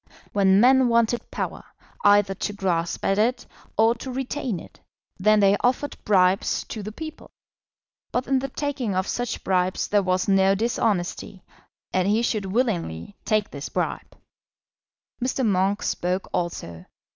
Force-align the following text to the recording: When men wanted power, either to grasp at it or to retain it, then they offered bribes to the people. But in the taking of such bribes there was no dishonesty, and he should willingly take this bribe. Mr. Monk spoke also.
When 0.33 0.59
men 0.59 0.87
wanted 0.87 1.29
power, 1.29 1.63
either 2.03 2.33
to 2.33 2.53
grasp 2.53 3.05
at 3.05 3.19
it 3.19 3.45
or 3.77 3.93
to 3.93 4.09
retain 4.11 4.59
it, 4.59 4.79
then 5.19 5.39
they 5.41 5.55
offered 5.59 5.95
bribes 6.05 6.63
to 6.69 6.81
the 6.81 6.91
people. 6.91 7.29
But 8.11 8.25
in 8.25 8.39
the 8.39 8.49
taking 8.49 8.95
of 8.95 9.07
such 9.07 9.43
bribes 9.43 9.87
there 9.89 10.01
was 10.01 10.27
no 10.27 10.55
dishonesty, 10.55 11.43
and 11.93 12.07
he 12.07 12.23
should 12.23 12.45
willingly 12.45 13.15
take 13.25 13.51
this 13.51 13.69
bribe. 13.69 14.17
Mr. 15.23 15.45
Monk 15.45 15.83
spoke 15.83 16.27
also. 16.33 16.85